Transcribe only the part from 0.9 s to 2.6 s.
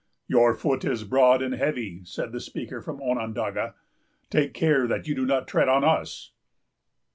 broad and heavy," said the